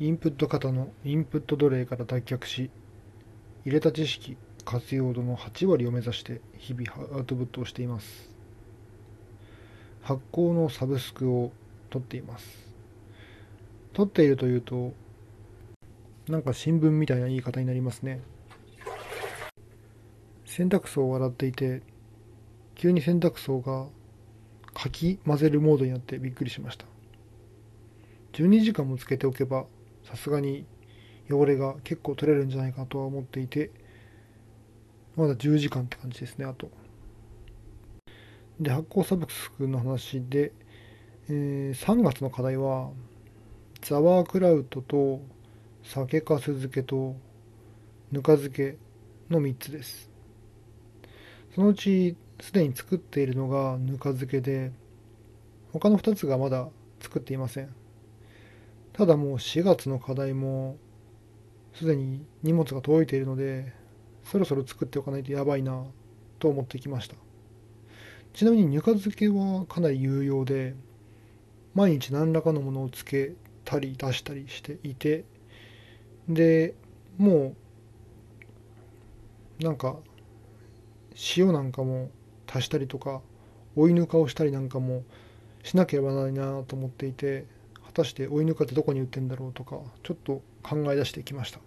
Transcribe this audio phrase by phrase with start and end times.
[0.00, 2.68] インプット型のインプット奴隷から脱却し、
[3.64, 8.28] 入れた知識、活用度の8割を目指して日々アウトプットをしています。
[10.02, 11.52] 発行のサブスクを
[11.90, 12.74] 取っています。
[13.92, 14.94] 取っているというと、
[16.28, 18.20] なんか新聞みたいな言い方になりますね。
[20.44, 21.82] 洗濯槽を洗っていて、
[22.74, 23.86] 急に洗濯槽が
[24.74, 26.84] かき混ぜるモードになってびっくりしました。
[28.32, 29.66] 12時間もつけておけば、
[30.04, 30.66] さすがに
[31.30, 33.70] 汚れが結構取れるんじゃないかとは思っていて、
[35.16, 36.70] まだ10時間って感じですね、あと。
[38.60, 40.52] で、発酵サブスクの話で、
[41.28, 42.90] えー、3月の課題は、
[43.82, 45.20] ザワークラウトと
[45.82, 47.16] 酒粕漬けと
[48.12, 48.76] ぬか漬け
[49.30, 50.10] の3つです。
[51.54, 54.72] そのうちすでに作っているのがぬか漬けで、
[55.72, 56.68] 他の2つがまだ
[57.00, 57.83] 作っていません。
[58.94, 60.76] ただもう4月の課題も
[61.74, 63.72] すでに荷物が届いているので、
[64.22, 65.84] そろそろ作っておかないとやばいな
[66.38, 67.16] と思ってきました。
[68.32, 70.76] ちなみにぬか漬けはかなり有用で、
[71.74, 73.32] 毎日何らかのものをつけ
[73.64, 75.24] たり出したりしていて、
[76.28, 76.74] で、
[77.18, 77.56] も
[79.60, 79.96] う、なんか、
[81.36, 82.10] 塩なんかも
[82.46, 83.22] 足したりとか、
[83.74, 85.02] 追いぬかをしたりなんかも
[85.64, 87.46] しなければならないなと思っていて、
[87.94, 91.60] たして追いぬかってどこに売ってんだろうとか、ちょっと考え出してきました。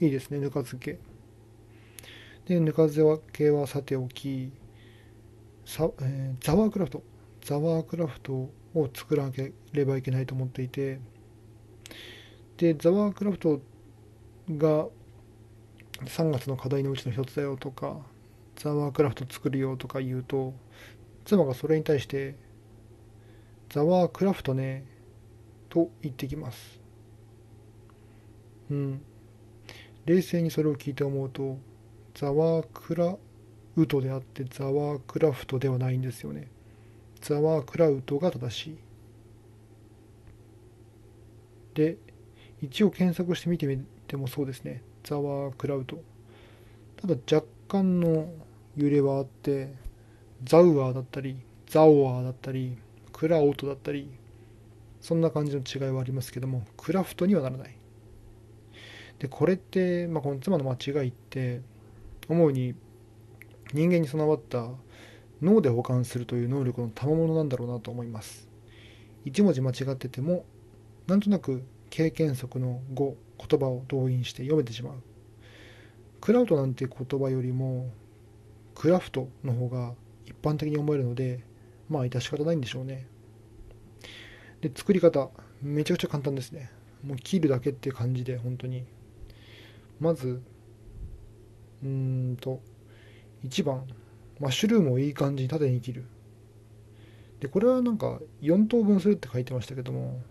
[0.00, 0.98] いいですね、ぬか漬け。
[2.46, 4.50] で、ぬか漬けはさておき、
[5.64, 7.02] さえー、ザワークラウト。
[7.44, 8.50] ザワークラウトを
[8.92, 11.00] 作らなければいけないと思っていて、
[12.56, 13.60] で、ザワークラウト
[14.50, 14.86] が
[16.04, 17.98] 3月の課題のうちの一つだよとか、
[18.56, 20.54] ザワークラフト作るよとか言うと、
[21.24, 22.36] 妻がそれに対して、
[23.70, 24.84] ザワークラフトね、
[25.72, 26.78] と言ってきます。
[28.70, 29.00] うん。
[30.04, 31.56] 冷静にそれを聞いて思うと、
[32.14, 33.16] ザワークラ
[33.76, 36.48] ウトであってザワークラフトではないんですよね。
[37.22, 38.76] ザワークラウトが正しい。
[41.72, 41.96] で、
[42.60, 44.82] 一応検索してみてみてもそうですね。
[45.04, 46.02] ザワークラウト。
[46.96, 48.30] ただ若干の
[48.76, 49.72] 揺れはあって、
[50.44, 52.76] ザウアーだったり、ザオアーだったり、
[53.10, 54.10] クラウトだったり、
[55.02, 57.76] そんな感じの違いはありますけども、クラフトにはならない。
[59.18, 61.60] で、これって、まあ、この妻の間違いって、
[62.28, 62.74] 主に
[63.74, 64.70] 人間に備わった
[65.42, 68.48] 脳で保管するという能力の賜物なんだろうなと思います。
[69.24, 70.44] 一文字間違ってても、
[71.08, 74.94] なんとなく経験則の語、言葉を動員して読めてしまう。
[76.20, 77.90] クラウドなんて言葉よりも、
[78.76, 79.94] クラフトの方が
[80.26, 81.44] 一般的に思えるので、
[81.88, 83.08] まあ致し方ないんでしょうね。
[84.62, 85.30] で、作り方、
[85.60, 86.70] めちゃくちゃ簡単ですね。
[87.04, 88.84] もう切るだけって感じで、本当に。
[90.00, 90.40] まず、
[91.82, 91.88] うー
[92.32, 92.60] んと、
[93.44, 93.84] 1番、
[94.40, 96.04] マッシュルームをいい感じに縦に切る。
[97.40, 100.22] で、これはなんか4等分するって書いてましたけども、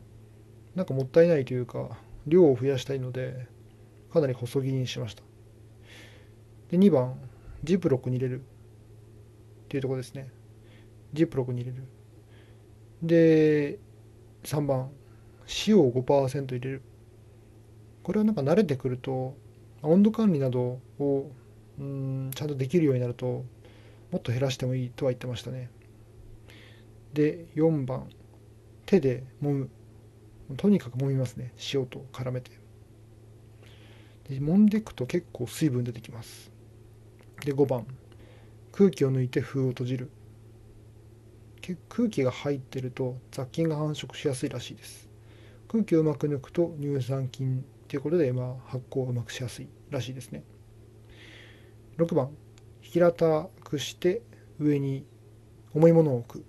[0.75, 3.47] なんかもったいないというか、量を増やしたいので、
[4.13, 5.23] かなり細切りにしました。
[6.69, 7.19] で、2番、
[7.65, 8.39] ジップロックに入れる。
[8.39, 8.43] っ
[9.67, 10.29] ていうとこですね。
[11.11, 11.83] ジップロックに入れる。
[13.03, 13.79] で、
[14.44, 14.90] 3番、
[15.68, 16.81] 塩を5%入れる。
[18.03, 19.35] これはなんか慣れてくると、
[19.81, 21.31] 温度管理などを
[21.79, 23.46] うんちゃんとできるようになると、
[24.12, 25.69] もっと減らしてもいいとは言ってましたね。
[27.13, 28.09] で、4番、
[28.85, 29.69] 手で揉む。
[30.58, 31.53] とにかく揉みますね。
[31.73, 32.52] 塩と絡めて。
[34.29, 36.52] で揉んでいくと結構水分出てきます。
[37.46, 37.85] で、5番、
[38.72, 40.09] 空気を抜いて封を閉じる。
[41.89, 45.09] 空気が入ってると雑菌が繁殖しやすいらしいです。
[45.67, 50.44] 空気をうまく抜くと乳酸菌ということで、まあ、発酵をうまくしやすいらしいですね。
[51.97, 52.31] 6番、
[52.81, 54.22] 平たくして
[54.59, 55.05] 上に
[55.73, 56.45] 重いものを置く。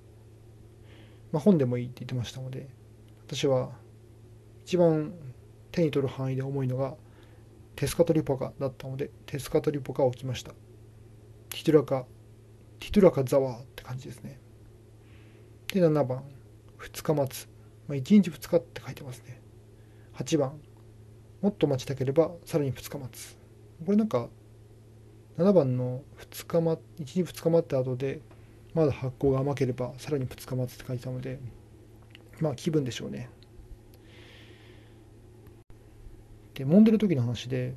[1.31, 2.69] まあ、本でもいいって言ってましたので、
[3.27, 3.73] 私は
[4.65, 5.15] 一番
[5.71, 6.95] 手に取る範囲で重いのが
[7.77, 10.53] テスカトリポカだったので、テスカトリポカを置きました。
[11.49, 12.07] ティトゥラカ、
[12.81, 14.42] ティトゥラカザワーって感じですね。
[15.73, 16.23] で、7番、
[16.79, 17.49] 2日待つ。
[17.89, 19.41] まあ、1日2日って書いてますね。
[20.15, 20.61] 8番、
[21.41, 23.37] もっと待ちたければさらに2日待つ。
[23.85, 24.29] これなんか、
[25.39, 28.21] 7番の2日待、1日2日待った後で、
[28.75, 31.41] まだ発酵が甘ければさらに2日待つって書いてたので、
[32.41, 33.31] まあ気分でしょうね。
[36.55, 37.75] で、揉んでる時の話で、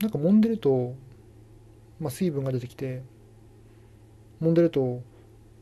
[0.00, 0.94] なんか揉んでると、
[2.00, 3.02] まあ水分が出てきて、
[4.40, 5.02] 揉んでると、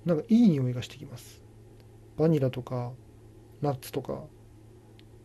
[0.04, 1.42] なんかいい匂いがしてきます。
[2.16, 2.92] バニラとか、
[3.60, 4.24] ナッツとか、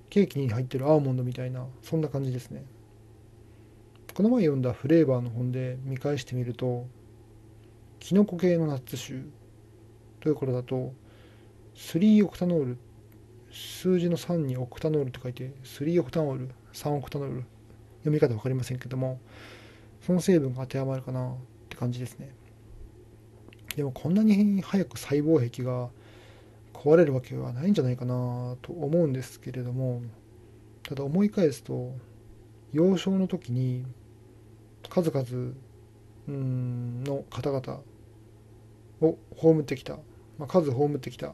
[0.10, 2.66] ケーキに入ってるアーモンドみたいなそんな感じですね
[4.16, 6.88] この前読んだフレーバーの本で見返してみると
[8.00, 9.22] キノコ系のナッツ酒
[10.20, 10.94] ということだと
[11.76, 12.78] 3オクタノール
[13.52, 17.46] 数字の3にオクタノールと書いて3オクタノール3オクタノール
[18.00, 19.20] 読み方分かりませんけども
[20.02, 21.36] その成分が当てはまるかなっ
[21.70, 22.34] て感じですね
[23.80, 25.88] でもこんなに早く細胞壁が
[26.74, 30.02] 壊れるわけはないんじゃないかなと思うんですけれども
[30.84, 31.94] ただ思い返すと
[32.74, 33.86] 幼少の時に
[34.90, 35.56] 数々
[36.28, 37.80] の方々
[39.00, 39.94] を葬ってきた、
[40.38, 41.32] まあ、数葬ってきた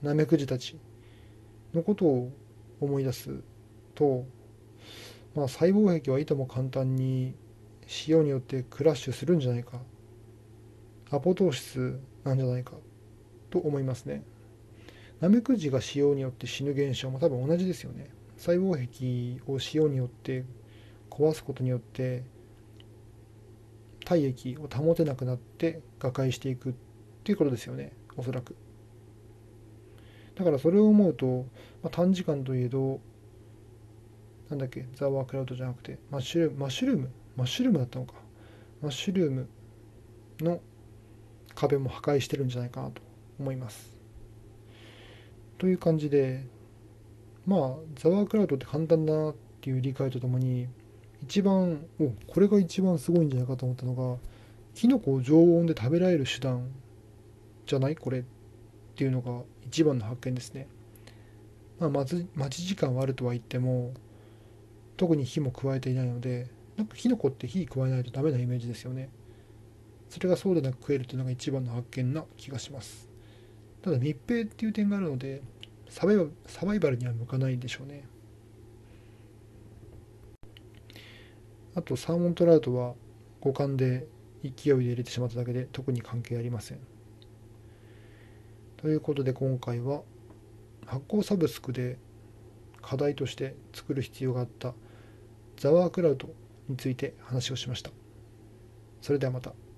[0.00, 0.78] ナメクジたち
[1.74, 2.30] のことを
[2.80, 3.42] 思い出す
[3.96, 4.24] と、
[5.34, 7.34] まあ、細胞壁はいとも簡単に
[8.06, 9.80] 塩によってクラッシュするんじゃないか
[11.10, 12.72] アポトーシスなんじゃないか
[13.50, 14.22] と思いますね。
[15.20, 18.10] ナメクジが塩によって死ぬ現象も多分同じですよね。
[18.36, 20.44] 細胞壁を塩によって
[21.10, 22.22] 壊すことによって
[24.04, 26.72] 体液を保てなくなって瓦解していくっ
[27.22, 27.92] ていうことですよね。
[28.16, 28.56] おそらく。
[30.36, 31.44] だからそれを思うと、
[31.82, 32.98] まあ、短時間といえど
[34.48, 34.86] なんだっけ？
[34.94, 36.58] ザワークラウトじゃなくてマッシュルーム？
[36.58, 37.10] マッシュルーム？
[37.36, 38.14] マッシュルームだったのか。
[38.80, 39.48] マッシュルーム
[40.40, 40.60] の
[41.60, 43.02] 壁も破壊してるんじゃないかなと
[43.38, 43.96] 思います
[45.58, 46.44] という感じで
[47.46, 50.68] まあザワークラウトって簡単だなっていう理解とともに
[51.22, 54.16] 一番おこれが一番すごいんじゃないかと思ったのが
[54.74, 56.70] キノコを常温で食べられる手段
[57.66, 57.96] じゃない？
[57.96, 58.24] これっ
[58.96, 60.66] ていうのが一番の発見ですね。
[61.78, 63.92] まあ、待ち時間はあるとは言っても
[64.96, 69.08] 特に火も加えていないのでなんかキノコって火加えないとダメなイメージですよね。
[70.10, 73.10] それがそうでなく食えるというのが一番の発見な気がします。
[73.82, 75.42] ただ密閉っていう点があるので
[75.88, 78.04] サバイバサバイバルには向かないでしょうね
[81.74, 82.94] あとサーモントラウトは
[83.40, 84.06] 五感で
[84.42, 86.78] 勢いで入れてしまっただけで特に関係ありません
[88.76, 90.02] ということで今回は
[90.86, 91.98] 発酵サブスクで
[92.82, 94.74] 課題として作る必要があった
[95.56, 96.28] ザワークラウト
[96.68, 97.90] について話をしました
[99.00, 99.69] それではまた。